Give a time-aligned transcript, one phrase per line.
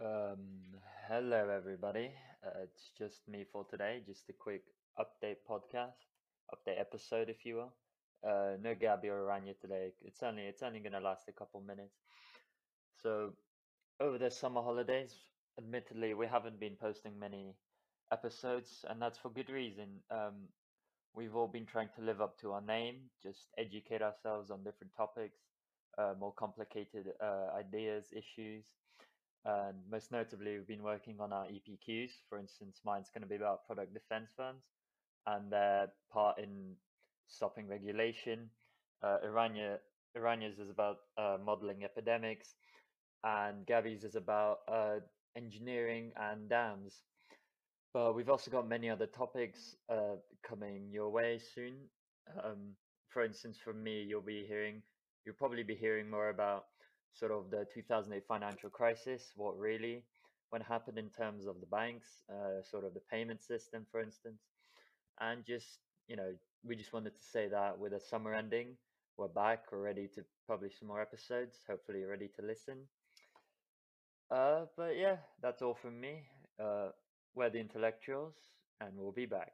[0.00, 0.38] Um,
[1.08, 2.12] hello everybody.
[2.46, 4.00] Uh, it's just me for today.
[4.06, 4.62] Just a quick
[4.96, 6.06] update podcast,
[6.54, 7.74] update episode, if you will.
[8.24, 9.90] Uh, no Gabby or Rania today.
[10.02, 11.96] It's only it's only gonna last a couple minutes.
[13.02, 13.32] So
[14.00, 15.14] over the summer holidays,
[15.58, 17.56] admittedly, we haven't been posting many
[18.12, 19.88] episodes, and that's for good reason.
[20.12, 20.46] Um,
[21.14, 24.94] we've all been trying to live up to our name, just educate ourselves on different
[24.96, 25.40] topics,
[25.98, 28.64] uh, more complicated uh, ideas, issues
[29.48, 32.10] and most notably, we've been working on our EPQs.
[32.28, 34.62] For instance, mine's going to be about product defense firms
[35.26, 36.74] and their part in
[37.28, 38.50] stopping regulation.
[39.02, 39.78] Uh, Irania,
[40.14, 42.56] Irania's is about uh, modeling epidemics,
[43.24, 44.96] and Gabby's is about uh,
[45.34, 47.00] engineering and dams.
[47.94, 51.74] But we've also got many other topics uh, coming your way soon.
[52.44, 52.74] Um,
[53.08, 54.82] for instance, from me, you'll be hearing,
[55.24, 56.64] you'll probably be hearing more about
[57.12, 60.04] sort of the 2008 financial crisis, what really
[60.50, 64.40] what happened in terms of the banks, uh, sort of the payment system, for instance,
[65.20, 66.32] and just you know
[66.64, 68.76] we just wanted to say that with a summer ending,
[69.16, 71.56] we're back, we're ready to publish some more episodes.
[71.68, 72.78] Hopefully, you're ready to listen.
[74.30, 76.22] Uh, but yeah, that's all from me.
[76.62, 76.88] Uh,
[77.34, 78.34] we're the intellectuals,
[78.80, 79.52] and we'll be back.